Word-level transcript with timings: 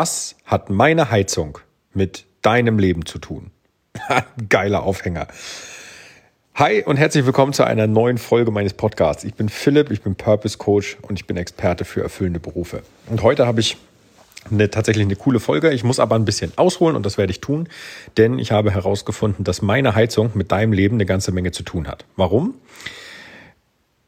Was 0.00 0.36
hat 0.44 0.70
meine 0.70 1.10
Heizung 1.10 1.58
mit 1.92 2.24
deinem 2.42 2.78
Leben 2.78 3.04
zu 3.04 3.18
tun? 3.18 3.50
Geiler 4.48 4.84
Aufhänger. 4.84 5.26
Hi 6.54 6.84
und 6.84 6.98
herzlich 6.98 7.26
willkommen 7.26 7.52
zu 7.52 7.64
einer 7.64 7.88
neuen 7.88 8.16
Folge 8.16 8.52
meines 8.52 8.74
Podcasts. 8.74 9.24
Ich 9.24 9.34
bin 9.34 9.48
Philipp, 9.48 9.90
ich 9.90 10.02
bin 10.02 10.14
Purpose 10.14 10.56
Coach 10.56 10.98
und 11.02 11.18
ich 11.18 11.26
bin 11.26 11.36
Experte 11.36 11.84
für 11.84 12.00
erfüllende 12.00 12.38
Berufe. 12.38 12.84
Und 13.08 13.24
heute 13.24 13.44
habe 13.48 13.58
ich 13.58 13.76
eine, 14.48 14.70
tatsächlich 14.70 15.04
eine 15.04 15.16
coole 15.16 15.40
Folge. 15.40 15.72
Ich 15.72 15.82
muss 15.82 15.98
aber 15.98 16.14
ein 16.14 16.24
bisschen 16.24 16.52
ausholen 16.54 16.94
und 16.94 17.04
das 17.04 17.18
werde 17.18 17.32
ich 17.32 17.40
tun, 17.40 17.68
denn 18.16 18.38
ich 18.38 18.52
habe 18.52 18.70
herausgefunden, 18.70 19.44
dass 19.44 19.62
meine 19.62 19.96
Heizung 19.96 20.30
mit 20.34 20.52
deinem 20.52 20.72
Leben 20.72 20.94
eine 20.94 21.06
ganze 21.06 21.32
Menge 21.32 21.50
zu 21.50 21.64
tun 21.64 21.88
hat. 21.88 22.04
Warum? 22.14 22.54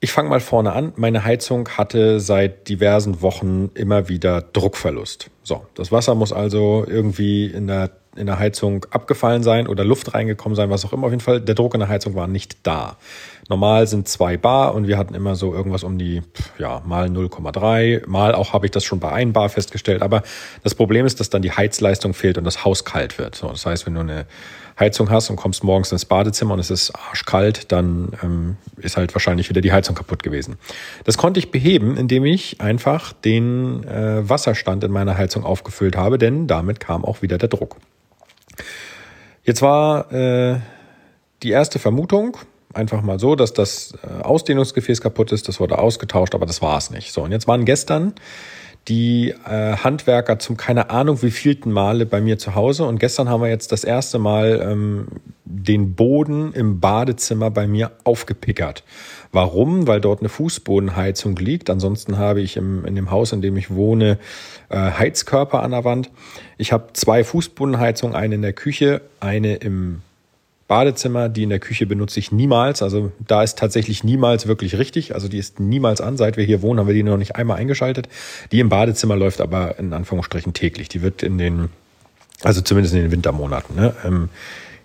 Ich 0.02 0.12
fange 0.12 0.30
mal 0.30 0.40
vorne 0.40 0.72
an. 0.72 0.94
Meine 0.96 1.24
Heizung 1.24 1.68
hatte 1.68 2.20
seit 2.20 2.70
diversen 2.70 3.20
Wochen 3.20 3.70
immer 3.74 4.08
wieder 4.08 4.40
Druckverlust. 4.40 5.30
So, 5.42 5.66
das 5.74 5.92
Wasser 5.92 6.14
muss 6.14 6.32
also 6.32 6.86
irgendwie 6.88 7.44
in 7.44 7.66
der, 7.66 7.90
in 8.16 8.24
der 8.24 8.38
Heizung 8.38 8.86
abgefallen 8.90 9.42
sein 9.42 9.66
oder 9.66 9.84
Luft 9.84 10.14
reingekommen 10.14 10.56
sein, 10.56 10.70
was 10.70 10.86
auch 10.86 10.94
immer. 10.94 11.04
Auf 11.04 11.10
jeden 11.10 11.20
Fall, 11.20 11.42
der 11.42 11.54
Druck 11.54 11.74
in 11.74 11.80
der 11.80 11.90
Heizung 11.90 12.14
war 12.14 12.28
nicht 12.28 12.66
da. 12.66 12.96
Normal 13.50 13.86
sind 13.88 14.08
zwei 14.08 14.38
Bar 14.38 14.74
und 14.74 14.88
wir 14.88 14.96
hatten 14.96 15.12
immer 15.12 15.34
so 15.34 15.52
irgendwas 15.52 15.84
um 15.84 15.98
die, 15.98 16.22
ja, 16.56 16.80
mal 16.86 17.08
0,3. 17.08 18.08
Mal 18.08 18.34
auch 18.34 18.54
habe 18.54 18.64
ich 18.64 18.72
das 18.72 18.84
schon 18.84 19.00
bei 19.00 19.12
1 19.12 19.34
Bar 19.34 19.50
festgestellt. 19.50 20.00
Aber 20.00 20.22
das 20.62 20.74
Problem 20.74 21.04
ist, 21.04 21.20
dass 21.20 21.28
dann 21.28 21.42
die 21.42 21.52
Heizleistung 21.52 22.14
fehlt 22.14 22.38
und 22.38 22.44
das 22.44 22.64
Haus 22.64 22.86
kalt 22.86 23.18
wird. 23.18 23.34
So, 23.34 23.48
das 23.48 23.66
heißt, 23.66 23.84
wenn 23.84 23.94
du 23.96 24.00
eine 24.00 24.24
Heizung 24.80 25.10
hast 25.10 25.30
und 25.30 25.36
kommst 25.36 25.62
morgens 25.62 25.92
ins 25.92 26.06
Badezimmer 26.06 26.54
und 26.54 26.58
es 26.60 26.70
ist 26.70 26.90
arschkalt, 26.90 27.70
dann 27.70 28.12
ähm, 28.22 28.56
ist 28.78 28.96
halt 28.96 29.14
wahrscheinlich 29.14 29.48
wieder 29.50 29.60
die 29.60 29.72
Heizung 29.72 29.94
kaputt 29.94 30.22
gewesen. 30.22 30.56
Das 31.04 31.18
konnte 31.18 31.38
ich 31.38 31.50
beheben, 31.50 31.96
indem 31.96 32.24
ich 32.24 32.60
einfach 32.60 33.12
den 33.12 33.84
äh, 33.84 34.28
Wasserstand 34.28 34.82
in 34.82 34.90
meiner 34.90 35.16
Heizung 35.16 35.44
aufgefüllt 35.44 35.96
habe, 35.96 36.18
denn 36.18 36.46
damit 36.46 36.80
kam 36.80 37.04
auch 37.04 37.22
wieder 37.22 37.38
der 37.38 37.50
Druck. 37.50 37.76
Jetzt 39.44 39.62
war 39.62 40.12
äh, 40.12 40.60
die 41.42 41.50
erste 41.50 41.78
Vermutung, 41.78 42.38
einfach 42.72 43.02
mal 43.02 43.18
so, 43.18 43.34
dass 43.34 43.52
das 43.52 43.94
äh, 44.02 44.22
Ausdehnungsgefäß 44.22 45.00
kaputt 45.00 45.32
ist, 45.32 45.48
das 45.48 45.60
wurde 45.60 45.78
ausgetauscht, 45.78 46.34
aber 46.34 46.46
das 46.46 46.62
war 46.62 46.78
es 46.78 46.90
nicht. 46.90 47.12
So, 47.12 47.22
und 47.22 47.32
jetzt 47.32 47.48
waren 47.48 47.64
gestern 47.64 48.14
die 48.88 49.30
äh, 49.30 49.76
Handwerker 49.76 50.38
zum 50.38 50.56
keine 50.56 50.90
Ahnung 50.90 51.22
wie 51.22 51.30
vielten 51.30 51.70
Male 51.70 52.06
bei 52.06 52.20
mir 52.20 52.38
zu 52.38 52.54
Hause. 52.54 52.84
Und 52.84 52.98
gestern 52.98 53.28
haben 53.28 53.42
wir 53.42 53.48
jetzt 53.48 53.72
das 53.72 53.84
erste 53.84 54.18
Mal 54.18 54.60
ähm, 54.62 55.08
den 55.44 55.94
Boden 55.94 56.52
im 56.52 56.80
Badezimmer 56.80 57.50
bei 57.50 57.66
mir 57.66 57.92
aufgepickert. 58.04 58.84
Warum? 59.32 59.86
Weil 59.86 60.00
dort 60.00 60.20
eine 60.20 60.28
Fußbodenheizung 60.28 61.36
liegt. 61.36 61.70
Ansonsten 61.70 62.18
habe 62.18 62.40
ich 62.40 62.56
im, 62.56 62.84
in 62.84 62.94
dem 62.94 63.10
Haus, 63.10 63.32
in 63.32 63.42
dem 63.42 63.56
ich 63.56 63.70
wohne, 63.70 64.18
äh, 64.70 64.76
Heizkörper 64.76 65.62
an 65.62 65.70
der 65.72 65.84
Wand. 65.84 66.10
Ich 66.58 66.72
habe 66.72 66.88
zwei 66.94 67.22
Fußbodenheizungen, 67.22 68.16
eine 68.16 68.36
in 68.36 68.42
der 68.42 68.52
Küche, 68.52 69.02
eine 69.20 69.56
im 69.56 70.02
Badezimmer, 70.70 71.28
die 71.28 71.42
in 71.42 71.48
der 71.48 71.58
Küche 71.58 71.84
benutze 71.84 72.20
ich 72.20 72.30
niemals. 72.30 72.80
Also 72.80 73.10
da 73.18 73.42
ist 73.42 73.58
tatsächlich 73.58 74.04
niemals 74.04 74.46
wirklich 74.46 74.78
richtig. 74.78 75.16
Also 75.16 75.26
die 75.26 75.38
ist 75.38 75.58
niemals 75.58 76.00
an. 76.00 76.16
Seit 76.16 76.36
wir 76.36 76.44
hier 76.44 76.62
wohnen, 76.62 76.78
haben 76.78 76.86
wir 76.86 76.94
die 76.94 77.02
noch 77.02 77.16
nicht 77.16 77.34
einmal 77.34 77.56
eingeschaltet. 77.56 78.08
Die 78.52 78.60
im 78.60 78.68
Badezimmer 78.68 79.16
läuft 79.16 79.40
aber 79.40 79.80
in 79.80 79.92
Anführungsstrichen 79.92 80.52
täglich. 80.52 80.88
Die 80.88 81.02
wird 81.02 81.24
in 81.24 81.38
den, 81.38 81.70
also 82.44 82.60
zumindest 82.60 82.94
in 82.94 83.00
den 83.00 83.10
Wintermonaten, 83.10 83.74
ne, 83.74 83.96
ähm, 84.04 84.28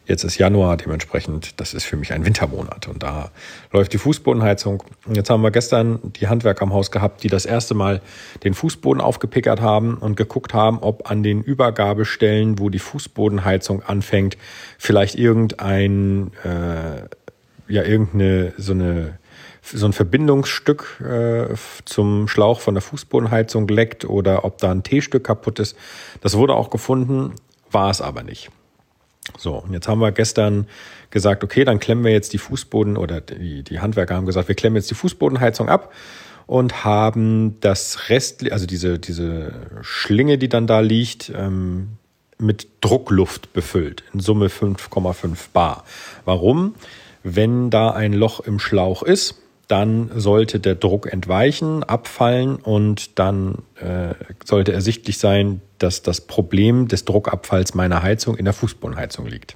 Jetzt 0.08 0.23
ist 0.23 0.38
Januar, 0.38 0.78
dementsprechend, 0.78 1.59
das 1.59 1.73
ist 1.73 1.84
für 1.84 1.98
mich 1.98 2.14
ein 2.14 2.25
Wintermonat 2.25 2.88
und 2.88 3.02
da 3.02 3.31
läuft 3.72 3.92
die 3.92 3.98
Fußbodenheizung. 3.98 4.84
Und 5.08 5.17
jetzt 5.17 5.31
haben 5.31 5.42
wir 5.42 5.50
gestern 5.50 6.00
die 6.14 6.28
Handwerker 6.28 6.62
am 6.62 6.73
Haus 6.73 6.92
gehabt, 6.92 7.23
die 7.23 7.28
das 7.28 7.47
erste 7.47 7.73
Mal 7.73 8.02
den 8.44 8.53
Fußboden 8.53 9.02
aufgepickert 9.02 9.62
haben 9.62 9.95
und 9.95 10.16
geguckt 10.16 10.53
haben, 10.53 10.78
ob 10.80 11.09
an 11.09 11.23
den 11.23 11.42
Übergabestellen, 11.42 12.59
wo 12.59 12.70
die 12.70 12.80
Fußbodenheizung 12.80 13.81
anfängt, 13.81 14.38
vielleicht 14.78 15.16
irgendein, 15.16 16.31
äh, 16.44 17.08
ja, 17.67 17.81
irgendeine, 17.81 18.53
so 18.58 18.74
eine, 18.74 19.18
so 19.63 19.88
ein 19.88 19.94
Verbindungsstück 19.94 21.02
äh, 21.02 21.56
zum 21.85 22.28
Schlauch 22.28 22.59
von 22.59 22.75
der 22.75 22.81
Fußbodenheizung 22.81 23.68
leckt 23.68 24.06
oder 24.06 24.46
ob 24.46 24.59
da 24.59 24.69
ein 24.69 24.84
T-Stück 24.84 25.24
kaputt 25.24 25.58
ist. 25.58 25.75
Das 26.22 26.38
wurde 26.38 26.53
auch 26.53 26.69
gefunden, 26.69 27.34
war 27.72 27.90
es 27.90 28.02
aber 28.02 28.22
nicht. 28.22 28.52
So, 29.38 29.56
und 29.56 29.74
jetzt 29.74 29.88
haben 29.88 30.00
wir 30.00 30.12
gestern 30.12 30.68
gesagt, 31.09 31.44
okay, 31.44 31.66
dann 31.66 31.80
klemmen 31.80 32.03
wir 32.03 32.12
jetzt 32.12 32.34
die 32.34 32.38
Fußboden 32.38 32.97
oder 32.97 33.22
die, 33.22 33.63
die 33.63 33.80
Handwerker 33.80 34.16
haben 34.16 34.25
gesagt, 34.25 34.47
wir 34.47 34.56
klemmen 34.56 34.75
jetzt 34.75 34.90
die 34.91 34.96
Fußbodenheizung 34.96 35.69
ab 35.69 35.91
und 36.47 36.86
haben 36.86 37.59
das 37.59 38.09
Rest, 38.09 38.52
also 38.52 38.66
diese, 38.66 39.00
diese 39.00 39.53
Schlinge, 39.81 40.38
die 40.38 40.50
dann 40.50 40.68
da 40.68 40.80
liegt, 40.80 41.31
ähm, 41.35 41.97
mit 42.38 42.68
Druckluft 42.81 43.53
befüllt, 43.53 44.03
in 44.14 44.19
Summe 44.19 44.47
5,5 44.47 45.47
Bar. 45.53 45.85
Warum? 46.25 46.75
Wenn 47.24 47.69
da 47.69 47.91
ein 47.91 48.14
Loch 48.14 48.41
im 48.41 48.59
Schlauch 48.59 49.02
ist, 49.02 49.41
dann 49.68 50.12
sollte 50.16 50.59
der 50.59 50.76
Druck 50.76 51.12
entweichen, 51.12 51.84
abfallen 51.84 52.58
und 52.58 53.18
dann 53.20 53.64
äh, 53.76 54.14
sollte 54.44 54.74
ersichtlich 54.74 55.18
sein, 55.18 55.62
dass 55.80 56.02
das 56.02 56.22
Problem 56.22 56.88
des 56.88 57.06
Druckabfalls 57.06 57.74
meiner 57.74 58.03
Heizung 58.03 58.36
in 58.36 58.46
der 58.46 58.53
Fußbodenheizung 58.53 59.26
liegt. 59.26 59.56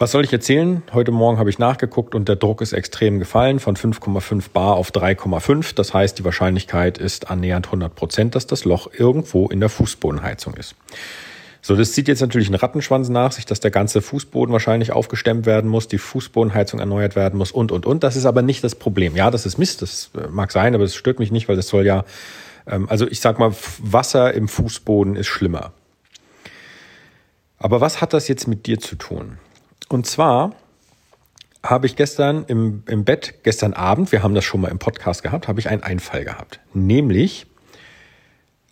Was 0.00 0.12
soll 0.12 0.24
ich 0.24 0.32
erzählen? 0.32 0.84
Heute 0.92 1.10
Morgen 1.10 1.38
habe 1.38 1.50
ich 1.50 1.58
nachgeguckt 1.58 2.14
und 2.14 2.28
der 2.28 2.36
Druck 2.36 2.60
ist 2.60 2.72
extrem 2.72 3.18
gefallen 3.18 3.58
von 3.58 3.74
5,5 3.74 4.50
Bar 4.52 4.76
auf 4.76 4.92
3,5. 4.92 5.74
Das 5.74 5.92
heißt, 5.92 6.20
die 6.20 6.24
Wahrscheinlichkeit 6.24 6.98
ist 6.98 7.32
annähernd 7.32 7.66
100 7.66 7.96
Prozent, 7.96 8.36
dass 8.36 8.46
das 8.46 8.64
Loch 8.64 8.88
irgendwo 8.96 9.48
in 9.48 9.58
der 9.58 9.68
Fußbodenheizung 9.68 10.54
ist. 10.54 10.76
So, 11.60 11.74
das 11.76 11.92
zieht 11.92 12.08
jetzt 12.08 12.20
natürlich 12.20 12.48
einen 12.48 12.56
Rattenschwanz 12.56 13.08
nach 13.08 13.32
sich, 13.32 13.44
dass 13.44 13.60
der 13.60 13.70
ganze 13.70 14.00
Fußboden 14.00 14.52
wahrscheinlich 14.52 14.92
aufgestemmt 14.92 15.44
werden 15.44 15.68
muss, 15.68 15.88
die 15.88 15.98
Fußbodenheizung 15.98 16.80
erneuert 16.80 17.16
werden 17.16 17.38
muss 17.38 17.50
und, 17.50 17.72
und, 17.72 17.84
und. 17.84 18.04
Das 18.04 18.16
ist 18.16 18.26
aber 18.26 18.42
nicht 18.42 18.62
das 18.62 18.74
Problem. 18.74 19.16
Ja, 19.16 19.30
das 19.30 19.44
ist 19.44 19.58
Mist, 19.58 19.82
das 19.82 20.10
äh, 20.16 20.28
mag 20.28 20.52
sein, 20.52 20.74
aber 20.74 20.84
das 20.84 20.94
stört 20.94 21.18
mich 21.18 21.32
nicht, 21.32 21.48
weil 21.48 21.56
das 21.56 21.68
soll 21.68 21.84
ja, 21.84 22.04
ähm, 22.66 22.88
also 22.88 23.08
ich 23.08 23.20
sag 23.20 23.38
mal, 23.38 23.52
Wasser 23.78 24.32
im 24.34 24.48
Fußboden 24.48 25.16
ist 25.16 25.26
schlimmer. 25.26 25.72
Aber 27.58 27.80
was 27.80 28.00
hat 28.00 28.12
das 28.12 28.28
jetzt 28.28 28.46
mit 28.46 28.66
dir 28.66 28.78
zu 28.78 28.94
tun? 28.94 29.38
Und 29.88 30.06
zwar 30.06 30.52
habe 31.62 31.86
ich 31.86 31.96
gestern 31.96 32.44
im, 32.46 32.84
im 32.86 33.04
Bett, 33.04 33.42
gestern 33.42 33.72
Abend, 33.72 34.12
wir 34.12 34.22
haben 34.22 34.34
das 34.34 34.44
schon 34.44 34.60
mal 34.60 34.68
im 34.68 34.78
Podcast 34.78 35.22
gehabt, 35.22 35.48
habe 35.48 35.58
ich 35.58 35.68
einen 35.68 35.82
Einfall 35.82 36.24
gehabt. 36.24 36.60
Nämlich, 36.72 37.46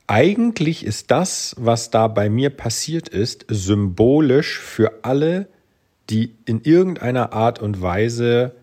eigentlich 0.07 0.85
ist 0.85 1.11
das, 1.11 1.55
was 1.59 1.91
da 1.91 2.09
bei 2.09 2.29
mir 2.29 2.51
passiert 2.51 3.09
ist, 3.09 3.45
symbolisch 3.49 4.59
für 4.59 5.05
alle, 5.05 5.49
die 6.11 6.35
in 6.45 6.63
irgendeiner 6.63 7.33
Art 7.33 7.61
und 7.61 7.83
Weise 7.83 8.55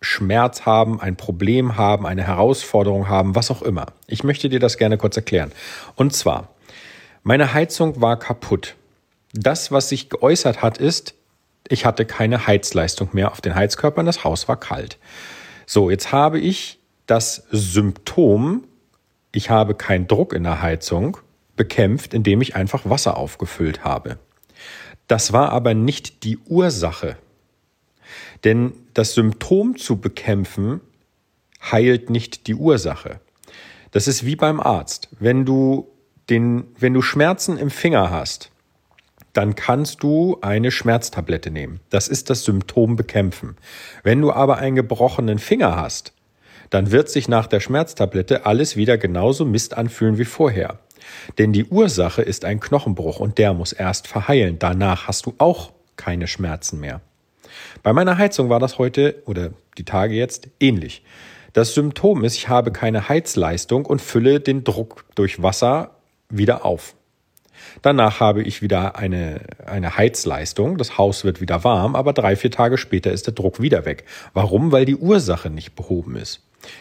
Schmerz 0.00 0.62
haben, 0.62 1.00
ein 1.00 1.16
Problem 1.16 1.76
haben, 1.76 2.06
eine 2.06 2.24
Herausforderung 2.24 3.08
haben, 3.08 3.34
was 3.34 3.50
auch 3.50 3.62
immer. 3.62 3.86
Ich 4.06 4.24
möchte 4.24 4.48
dir 4.48 4.60
das 4.60 4.76
gerne 4.76 4.98
kurz 4.98 5.16
erklären. 5.16 5.52
Und 5.94 6.12
zwar, 6.12 6.48
meine 7.22 7.54
Heizung 7.54 8.00
war 8.00 8.18
kaputt. 8.18 8.74
Das, 9.32 9.72
was 9.72 9.88
sich 9.88 10.10
geäußert 10.10 10.62
hat, 10.62 10.78
ist, 10.78 11.14
ich 11.68 11.86
hatte 11.86 12.04
keine 12.04 12.46
Heizleistung 12.46 13.10
mehr 13.12 13.30
auf 13.30 13.40
den 13.40 13.54
Heizkörpern, 13.54 14.06
das 14.06 14.24
Haus 14.24 14.48
war 14.48 14.58
kalt. 14.58 14.98
So, 15.66 15.90
jetzt 15.90 16.12
habe 16.12 16.38
ich 16.38 16.80
das 17.06 17.46
Symptom 17.50 18.64
ich 19.32 19.50
habe 19.50 19.74
keinen 19.74 20.06
Druck 20.06 20.32
in 20.32 20.44
der 20.44 20.62
Heizung 20.62 21.16
bekämpft, 21.56 22.14
indem 22.14 22.40
ich 22.40 22.54
einfach 22.54 22.88
Wasser 22.88 23.16
aufgefüllt 23.16 23.84
habe. 23.84 24.18
Das 25.08 25.32
war 25.32 25.50
aber 25.50 25.74
nicht 25.74 26.24
die 26.24 26.38
Ursache. 26.38 27.16
Denn 28.44 28.72
das 28.94 29.14
Symptom 29.14 29.76
zu 29.76 29.98
bekämpfen 30.00 30.80
heilt 31.70 32.10
nicht 32.10 32.46
die 32.46 32.54
Ursache. 32.54 33.20
Das 33.90 34.08
ist 34.08 34.24
wie 34.24 34.36
beim 34.36 34.60
Arzt. 34.60 35.08
Wenn 35.18 35.44
du 35.44 35.88
den, 36.28 36.64
wenn 36.78 36.94
du 36.94 37.02
Schmerzen 37.02 37.58
im 37.58 37.70
Finger 37.70 38.10
hast, 38.10 38.50
dann 39.32 39.54
kannst 39.54 40.02
du 40.02 40.38
eine 40.42 40.70
Schmerztablette 40.70 41.50
nehmen. 41.50 41.80
Das 41.90 42.08
ist 42.08 42.28
das 42.30 42.44
Symptom 42.44 42.96
bekämpfen. 42.96 43.56
Wenn 44.02 44.20
du 44.20 44.32
aber 44.32 44.58
einen 44.58 44.76
gebrochenen 44.76 45.38
Finger 45.38 45.76
hast, 45.76 46.12
dann 46.72 46.90
wird 46.90 47.10
sich 47.10 47.28
nach 47.28 47.46
der 47.46 47.60
Schmerztablette 47.60 48.46
alles 48.46 48.76
wieder 48.76 48.96
genauso 48.96 49.44
Mist 49.44 49.76
anfühlen 49.76 50.16
wie 50.16 50.24
vorher. 50.24 50.78
Denn 51.36 51.52
die 51.52 51.66
Ursache 51.66 52.22
ist 52.22 52.46
ein 52.46 52.60
Knochenbruch 52.60 53.20
und 53.20 53.36
der 53.36 53.52
muss 53.52 53.74
erst 53.74 54.08
verheilen. 54.08 54.58
Danach 54.58 55.06
hast 55.06 55.26
du 55.26 55.34
auch 55.36 55.72
keine 55.96 56.26
Schmerzen 56.26 56.80
mehr. 56.80 57.02
Bei 57.82 57.92
meiner 57.92 58.16
Heizung 58.16 58.48
war 58.48 58.58
das 58.58 58.78
heute 58.78 59.22
oder 59.26 59.50
die 59.76 59.84
Tage 59.84 60.14
jetzt 60.14 60.48
ähnlich. 60.60 61.04
Das 61.52 61.74
Symptom 61.74 62.24
ist, 62.24 62.36
ich 62.36 62.48
habe 62.48 62.72
keine 62.72 63.06
Heizleistung 63.06 63.84
und 63.84 64.00
fülle 64.00 64.40
den 64.40 64.64
Druck 64.64 65.04
durch 65.14 65.42
Wasser 65.42 65.90
wieder 66.30 66.64
auf. 66.64 66.94
Danach 67.82 68.18
habe 68.20 68.42
ich 68.42 68.62
wieder 68.62 68.96
eine, 68.96 69.42
eine 69.66 69.98
Heizleistung, 69.98 70.78
das 70.78 70.96
Haus 70.96 71.22
wird 71.22 71.42
wieder 71.42 71.64
warm, 71.64 71.94
aber 71.94 72.14
drei, 72.14 72.34
vier 72.34 72.50
Tage 72.50 72.78
später 72.78 73.12
ist 73.12 73.26
der 73.26 73.34
Druck 73.34 73.60
wieder 73.60 73.84
weg. 73.84 74.04
Warum? 74.32 74.72
Weil 74.72 74.86
die 74.86 74.96
Ursache 74.96 75.50
nicht 75.50 75.76
behoben 75.76 76.16
ist. 76.16 76.40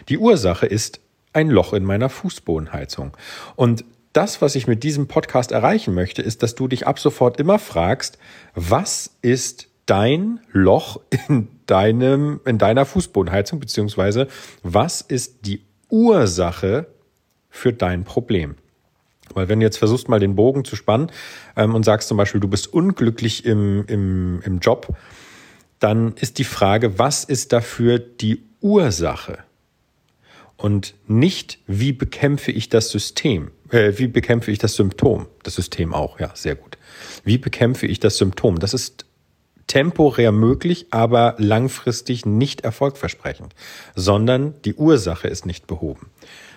Die 0.10 0.18
Ursache 0.18 0.66
ist 0.66 1.00
ein 1.34 1.50
Loch 1.50 1.74
in 1.74 1.84
meiner 1.84 2.10
Fußbodenheizung. 2.10 3.16
Und 3.56 3.86
das, 4.14 4.42
was 4.42 4.56
ich 4.56 4.68
mit 4.68 4.84
diesem 4.84 5.08
Podcast 5.08 5.52
erreichen 5.52 5.94
möchte, 5.94 6.22
ist, 6.22 6.44
dass 6.44 6.56
du 6.56 6.68
dich 6.68 6.86
ab 6.88 7.00
sofort 7.00 7.40
immer 7.40 7.60
fragst, 7.60 8.18
was 8.54 9.16
ist 9.22 9.68
dein 9.86 10.40
Loch 10.52 11.00
in 11.28 11.48
deinem, 11.66 12.42
in 12.46 12.58
deiner 12.58 12.86
Fußbodenheizung, 12.86 13.60
beziehungsweise 13.60 14.28
was 14.64 15.02
ist 15.02 15.46
die 15.46 15.62
Ursache 15.90 16.88
für 17.50 17.74
dein 17.74 18.04
Problem? 18.04 18.56
Weil 19.34 19.48
wenn 19.48 19.62
du 19.62 19.66
jetzt 19.66 19.78
versuchst, 19.78 20.10
mal 20.10 20.20
den 20.20 20.36
Bogen 20.36 20.66
zu 20.66 20.76
spannen 20.76 21.10
ähm, 21.56 21.74
und 21.74 21.84
sagst 21.84 22.10
zum 22.10 22.18
Beispiel, 22.18 22.42
du 22.42 22.50
bist 22.50 22.68
unglücklich 22.74 23.46
im, 23.46 23.86
im, 23.88 24.42
im 24.44 24.60
Job, 24.60 24.94
dann 25.80 26.14
ist 26.16 26.38
die 26.38 26.44
Frage, 26.44 27.00
was 27.00 27.24
ist 27.24 27.54
dafür 27.54 27.98
die 27.98 28.44
Ursache? 28.60 29.40
Und 30.62 30.94
nicht, 31.08 31.58
wie 31.66 31.92
bekämpfe 31.92 32.52
ich 32.52 32.70
das 32.70 32.92
System? 32.92 33.50
Äh, 33.72 33.94
wie 33.98 34.08
bekämpfe 34.08 34.52
ich 34.52 34.60
das 34.60 34.76
Symptom? 34.76 35.26
Das 35.42 35.56
System 35.56 35.92
auch, 35.92 36.20
ja, 36.20 36.32
sehr 36.36 36.54
gut. 36.54 36.78
Wie 37.24 37.40
bekämpfe 37.40 37.88
ich 37.88 38.00
das 38.00 38.18
Symptom? 38.18 38.60
Das 38.60 38.76
ist 38.76 39.06
temporär 39.66 40.32
möglich, 40.32 40.86
aber 40.92 41.34
langfristig 41.40 42.28
nicht 42.28 42.62
erfolgversprechend, 42.62 43.56
sondern 43.96 44.54
die 44.64 44.76
Ursache 44.76 45.28
ist 45.28 45.48
nicht 45.48 45.66
behoben. 45.66 46.12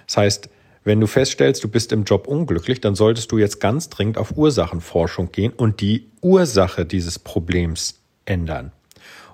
Das 0.06 0.18
heißt, 0.18 0.48
wenn 0.84 1.00
du 1.00 1.06
feststellst, 1.06 1.64
du 1.64 1.68
bist 1.68 1.90
im 1.90 2.04
Job 2.04 2.26
unglücklich, 2.26 2.82
dann 2.82 2.94
solltest 2.94 3.32
du 3.32 3.38
jetzt 3.38 3.58
ganz 3.58 3.88
dringend 3.88 4.18
auf 4.18 4.36
Ursachenforschung 4.36 5.32
gehen 5.32 5.52
und 5.52 5.80
die 5.80 6.10
Ursache 6.20 6.84
dieses 6.84 7.18
Problems 7.18 8.02
ändern 8.26 8.70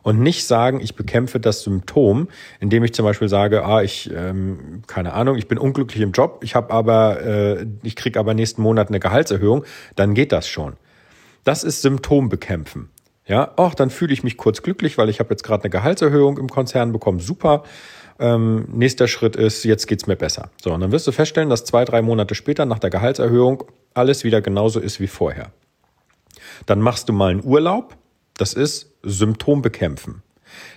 und 0.02 0.20
nicht 0.20 0.46
sagen, 0.46 0.80
ich 0.80 0.94
bekämpfe 0.94 1.40
das 1.40 1.62
Symptom, 1.62 2.28
indem 2.58 2.84
ich 2.84 2.94
zum 2.94 3.04
Beispiel 3.04 3.28
sage, 3.28 3.64
ah, 3.64 3.82
ich, 3.82 4.10
ähm, 4.14 4.82
keine 4.86 5.12
Ahnung, 5.12 5.36
ich 5.36 5.48
bin 5.48 5.58
unglücklich 5.58 6.02
im 6.02 6.12
Job, 6.12 6.40
ich 6.42 6.54
habe 6.54 6.72
aber, 6.72 7.20
äh, 7.22 7.66
ich 7.82 7.96
kriege 7.96 8.18
aber 8.18 8.34
nächsten 8.34 8.62
Monat 8.62 8.88
eine 8.88 9.00
Gehaltserhöhung, 9.00 9.64
dann 9.96 10.14
geht 10.14 10.32
das 10.32 10.48
schon. 10.48 10.74
Das 11.44 11.64
ist 11.64 11.82
Symptombekämpfen. 11.82 12.90
Ja, 13.26 13.52
ach, 13.56 13.74
dann 13.74 13.90
fühle 13.90 14.12
ich 14.12 14.24
mich 14.24 14.36
kurz 14.36 14.62
glücklich, 14.62 14.98
weil 14.98 15.08
ich 15.08 15.20
habe 15.20 15.30
jetzt 15.30 15.44
gerade 15.44 15.62
eine 15.62 15.70
Gehaltserhöhung 15.70 16.38
im 16.38 16.48
Konzern 16.48 16.92
bekommen, 16.92 17.20
super. 17.20 17.62
Ähm, 18.18 18.66
nächster 18.72 19.08
Schritt 19.08 19.36
ist, 19.36 19.64
jetzt 19.64 19.86
geht's 19.86 20.06
mir 20.06 20.16
besser. 20.16 20.50
So, 20.62 20.72
und 20.72 20.80
dann 20.80 20.92
wirst 20.92 21.06
du 21.06 21.12
feststellen, 21.12 21.48
dass 21.48 21.64
zwei, 21.64 21.84
drei 21.84 22.02
Monate 22.02 22.34
später 22.34 22.66
nach 22.66 22.78
der 22.78 22.90
Gehaltserhöhung 22.90 23.64
alles 23.94 24.24
wieder 24.24 24.42
genauso 24.42 24.80
ist 24.80 25.00
wie 25.00 25.06
vorher. 25.06 25.52
Dann 26.66 26.80
machst 26.80 27.08
du 27.08 27.12
mal 27.12 27.30
einen 27.30 27.44
Urlaub, 27.44 27.96
das 28.36 28.52
ist 28.52 28.89
Symptom 29.02 29.62
bekämpfen. 29.62 30.22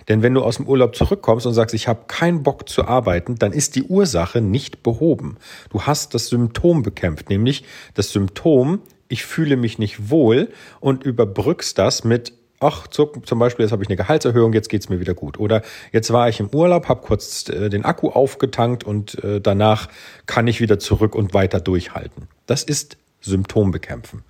Denn 0.08 0.22
wenn 0.22 0.34
du 0.34 0.42
aus 0.42 0.56
dem 0.56 0.68
Urlaub 0.68 0.94
zurückkommst 0.94 1.46
und 1.46 1.54
sagst, 1.54 1.74
ich 1.74 1.88
habe 1.88 2.04
keinen 2.06 2.42
Bock 2.42 2.68
zu 2.68 2.84
arbeiten, 2.84 3.36
dann 3.36 3.52
ist 3.52 3.76
die 3.76 3.82
Ursache 3.82 4.40
nicht 4.40 4.82
behoben. 4.82 5.36
Du 5.70 5.82
hast 5.82 6.14
das 6.14 6.28
Symptom 6.28 6.82
bekämpft, 6.82 7.28
nämlich 7.28 7.64
das 7.94 8.10
Symptom, 8.10 8.80
ich 9.08 9.24
fühle 9.24 9.56
mich 9.56 9.78
nicht 9.78 10.10
wohl 10.10 10.48
und 10.80 11.04
überbrückst 11.04 11.78
das 11.78 12.04
mit, 12.04 12.32
ach, 12.60 12.86
zum 12.88 13.38
Beispiel, 13.38 13.64
jetzt 13.64 13.72
habe 13.72 13.82
ich 13.82 13.88
eine 13.88 13.96
Gehaltserhöhung, 13.96 14.52
jetzt 14.52 14.68
geht's 14.68 14.88
mir 14.88 15.00
wieder 15.00 15.14
gut. 15.14 15.38
Oder 15.38 15.62
jetzt 15.92 16.12
war 16.12 16.28
ich 16.28 16.40
im 16.40 16.48
Urlaub, 16.48 16.88
habe 16.88 17.02
kurz 17.02 17.48
äh, 17.48 17.68
den 17.68 17.84
Akku 17.84 18.08
aufgetankt 18.08 18.84
und 18.84 19.22
äh, 19.22 19.40
danach 19.40 19.88
kann 20.26 20.46
ich 20.46 20.60
wieder 20.60 20.78
zurück 20.78 21.14
und 21.14 21.34
weiter 21.34 21.60
durchhalten. 21.60 22.28
Das 22.46 22.62
ist 22.62 22.96
Symptom 23.20 23.70
bekämpfen. 23.70 24.22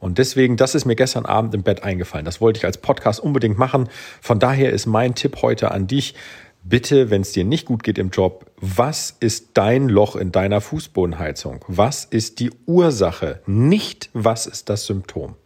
Und 0.00 0.18
deswegen, 0.18 0.56
das 0.56 0.74
ist 0.74 0.86
mir 0.86 0.96
gestern 0.96 1.26
Abend 1.26 1.54
im 1.54 1.62
Bett 1.62 1.84
eingefallen. 1.84 2.24
Das 2.24 2.40
wollte 2.40 2.58
ich 2.58 2.64
als 2.64 2.78
Podcast 2.78 3.20
unbedingt 3.20 3.58
machen. 3.58 3.88
Von 4.20 4.38
daher 4.38 4.72
ist 4.72 4.86
mein 4.86 5.14
Tipp 5.14 5.42
heute 5.42 5.70
an 5.70 5.86
dich. 5.86 6.14
Bitte, 6.62 7.10
wenn 7.10 7.22
es 7.22 7.32
dir 7.32 7.44
nicht 7.44 7.66
gut 7.66 7.82
geht 7.82 7.98
im 7.98 8.10
Job, 8.10 8.50
was 8.56 9.16
ist 9.20 9.50
dein 9.54 9.88
Loch 9.88 10.16
in 10.16 10.32
deiner 10.32 10.60
Fußbodenheizung? 10.60 11.64
Was 11.68 12.04
ist 12.04 12.40
die 12.40 12.50
Ursache? 12.66 13.40
Nicht, 13.46 14.10
was 14.12 14.46
ist 14.46 14.68
das 14.68 14.84
Symptom? 14.84 15.36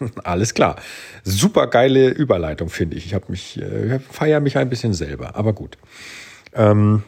Alles 0.24 0.54
klar. 0.54 0.76
Super 1.22 1.66
geile 1.66 2.08
Überleitung, 2.08 2.68
finde 2.68 2.96
ich. 2.96 3.12
Ich 3.12 3.28
mich, 3.28 3.60
äh, 3.60 3.98
feiere 3.98 4.40
mich 4.40 4.56
ein 4.56 4.70
bisschen 4.70 4.94
selber, 4.94 5.36
aber 5.36 5.52
gut. 5.52 5.78
Ähm, 6.52 7.02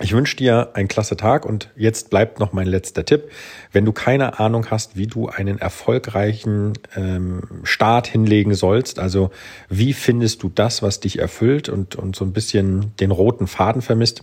ich 0.00 0.12
wünsche 0.12 0.36
dir 0.36 0.70
einen 0.74 0.88
klasse 0.88 1.16
Tag 1.16 1.44
und 1.44 1.68
jetzt 1.76 2.10
bleibt 2.10 2.40
noch 2.40 2.52
mein 2.52 2.66
letzter 2.66 3.04
Tipp. 3.04 3.30
Wenn 3.72 3.84
du 3.84 3.92
keine 3.92 4.38
Ahnung 4.40 4.70
hast, 4.70 4.96
wie 4.96 5.06
du 5.06 5.28
einen 5.28 5.58
erfolgreichen 5.58 6.72
ähm, 6.96 7.42
Start 7.64 8.06
hinlegen 8.06 8.54
sollst, 8.54 8.98
also 8.98 9.30
wie 9.68 9.92
findest 9.92 10.42
du 10.42 10.48
das, 10.48 10.82
was 10.82 11.00
dich 11.00 11.18
erfüllt 11.18 11.68
und, 11.68 11.96
und 11.96 12.16
so 12.16 12.24
ein 12.24 12.32
bisschen 12.32 12.96
den 12.96 13.10
roten 13.10 13.46
Faden 13.46 13.82
vermisst, 13.82 14.22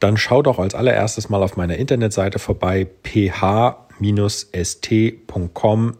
dann 0.00 0.16
schau 0.16 0.42
doch 0.42 0.58
als 0.58 0.74
allererstes 0.74 1.28
mal 1.28 1.42
auf 1.42 1.56
meiner 1.56 1.76
Internetseite 1.76 2.38
vorbei 2.38 2.88
ph-st.com 3.04 3.86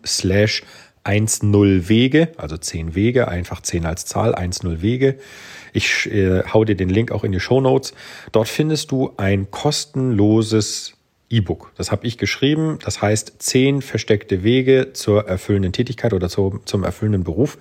slash 0.05 0.63
10 1.09 1.89
Wege, 1.89 2.29
also 2.37 2.57
10 2.57 2.95
Wege, 2.95 3.29
einfach 3.29 3.63
10 3.63 3.87
als 3.87 4.05
Zahl, 4.05 4.35
10 4.35 4.83
Wege. 4.83 5.19
Ich 5.73 6.11
äh, 6.11 6.43
hau 6.53 6.65
dir 6.65 6.77
den 6.77 6.91
Link 6.91 7.13
auch 7.13 7.25
in 7.25 7.33
die 7.33 7.41
Show 7.41 7.61
Notes. 7.61 7.95
Dort 8.33 8.49
findest 8.49 8.91
du 8.91 9.13
ein 9.17 9.51
kostenloses 9.51 10.95
E-Book. 11.31 11.73
Das 11.77 11.91
habe 11.93 12.07
ich 12.07 12.19
geschrieben. 12.19 12.79
Das 12.85 13.03
heißt 13.03 13.35
zehn 13.39 13.83
versteckte 13.83 14.43
Wege 14.43 14.93
zur 14.93 15.27
erfüllenden 15.27 15.73
Tätigkeit 15.73 16.13
oder 16.13 16.29
zu, 16.29 16.61
zum 16.65 16.85
erfüllenden 16.85 17.25
Beruf. 17.25 17.59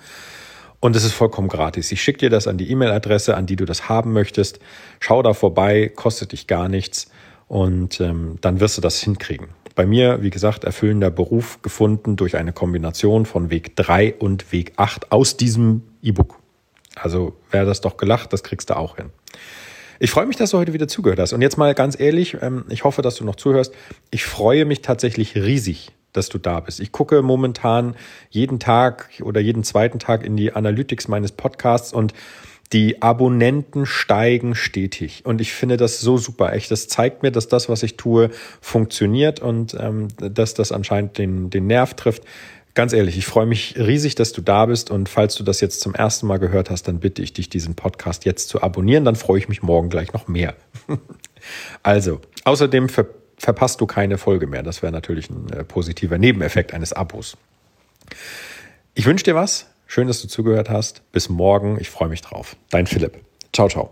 Und 0.80 0.96
es 0.96 1.04
ist 1.04 1.14
vollkommen 1.14 1.48
gratis. 1.48 1.92
Ich 1.92 2.02
schicke 2.02 2.20
dir 2.20 2.30
das 2.30 2.48
an 2.48 2.58
die 2.58 2.70
E-Mail-Adresse, 2.70 3.36
an 3.36 3.46
die 3.46 3.56
du 3.56 3.66
das 3.66 3.90
haben 3.90 4.14
möchtest. 4.14 4.60
Schau 5.00 5.24
da 5.24 5.34
vorbei, 5.34 5.92
kostet 5.94 6.34
dich 6.34 6.48
gar 6.48 6.70
nichts 6.70 7.10
und 7.48 8.02
ähm, 8.02 8.38
dann 8.42 8.60
wirst 8.60 8.78
du 8.78 8.82
das 8.82 9.00
hinkriegen. 9.02 9.48
Bei 9.76 9.86
mir, 9.86 10.24
wie 10.24 10.32
gesagt, 10.32 10.64
erfüllender 10.64 11.12
Beruf 11.12 11.62
gefunden 11.62 12.16
durch 12.16 12.36
eine 12.36 12.52
Kombination 12.52 13.26
von 13.26 13.50
Weg 13.50 13.76
3 13.76 14.16
und 14.16 14.52
Weg 14.52 14.74
8 14.78 15.12
aus 15.12 15.38
diesem 15.38 15.84
E-Book. 16.02 16.40
Also 16.96 17.36
wäre 17.52 17.66
das 17.66 17.82
doch 17.82 17.98
gelacht, 17.98 18.34
das 18.34 18.44
kriegst 18.44 18.70
du 18.70 18.76
auch 18.76 18.98
hin. 18.98 19.12
Ich 20.00 20.12
freue 20.12 20.26
mich, 20.26 20.36
dass 20.36 20.52
du 20.52 20.58
heute 20.58 20.74
wieder 20.74 20.88
zugehört 20.88 21.20
hast. 21.20 21.34
Und 21.34 21.42
jetzt 21.42 21.58
mal 21.58 21.74
ganz 21.74 22.00
ehrlich, 22.00 22.38
ähm, 22.42 22.66
ich 22.70 22.84
hoffe, 22.84 23.02
dass 23.02 23.16
du 23.16 23.24
noch 23.24 23.36
zuhörst. 23.36 23.74
Ich 24.12 24.26
freue 24.26 24.66
mich 24.66 24.82
tatsächlich 24.82 25.36
riesig, 25.36 25.92
dass 26.14 26.30
du 26.30 26.38
da 26.38 26.60
bist. 26.60 26.80
Ich 26.80 26.92
gucke 26.92 27.22
momentan 27.22 27.96
jeden 28.30 28.60
Tag 28.60 29.10
oder 29.22 29.40
jeden 29.40 29.64
zweiten 29.64 30.00
Tag 30.00 30.24
in 30.24 30.38
die 30.38 30.54
Analytics 30.54 31.08
meines 31.08 31.32
Podcasts 31.32 31.94
und 31.94 32.14
die 32.74 33.02
Abonnenten 33.02 33.86
steigen 33.86 34.56
stetig. 34.56 35.26
Und 35.26 35.40
ich 35.40 35.54
finde 35.54 35.78
das 35.78 36.00
so 36.00 36.18
super. 36.18 36.54
Echt, 36.54 36.70
das 36.70 36.88
zeigt 36.88 37.24
mir, 37.24 37.32
dass 37.32 37.48
das, 37.48 37.70
was 37.70 37.84
ich 37.84 37.96
tue, 37.96 38.30
funktioniert 38.62 39.40
und 39.40 39.76
ähm, 39.80 40.10
dass 40.18 40.54
das 40.54 40.72
anscheinend 40.72 41.18
den, 41.18 41.50
den 41.50 41.68
Nerv 41.68 41.94
trifft. 41.94 42.24
Ganz 42.74 42.94
ehrlich, 42.94 43.18
ich 43.18 43.26
freue 43.26 43.46
mich 43.46 43.76
riesig, 43.78 44.16
dass 44.16 44.34
du 44.34 44.42
da 44.42 44.66
bist 44.68 44.92
und 44.92 45.10
falls 45.10 45.36
du 45.36 45.44
das 45.44 45.62
jetzt 45.62 45.82
zum 45.82 45.96
ersten 45.96 46.28
Mal 46.28 46.38
gehört 46.38 46.70
hast, 46.70 46.88
dann 46.88 47.00
bitte 47.00 47.24
ich 47.24 47.34
dich, 47.34 47.50
diesen 47.50 47.74
Podcast 47.74 48.26
jetzt 48.26 48.50
zu 48.50 48.62
abonnieren, 48.62 49.04
dann 49.04 49.16
freue 49.16 49.40
ich 49.40 49.50
mich 49.50 49.64
morgen 49.64 49.90
gleich 49.90 50.14
noch 50.14 50.28
mehr. 50.28 50.54
also, 51.84 52.22
außerdem 52.44 52.90
ver 52.90 53.08
verpasst 53.40 53.80
du 53.82 53.86
keine 53.86 54.18
Folge 54.18 54.48
mehr. 54.48 54.64
Das 54.64 54.82
wäre 54.82 54.92
natürlich 54.92 55.30
ein 55.30 55.48
äh, 55.54 55.64
positiver 55.64 56.18
Nebeneffekt 56.18 56.74
eines 56.74 56.92
Abos. 56.92 57.38
Ich 58.96 59.06
wünsche 59.06 59.24
dir 59.24 59.36
was. 59.36 59.68
Schön, 59.88 60.08
dass 60.08 60.22
du 60.22 60.28
zugehört 60.28 60.70
hast. 60.70 61.02
Bis 61.12 61.30
morgen. 61.30 61.78
Ich 61.80 61.90
freue 61.90 62.10
mich 62.10 62.22
drauf. 62.22 62.56
Dein 62.70 62.86
Philipp. 62.86 63.20
Ciao, 63.54 63.70
ciao. 63.70 63.92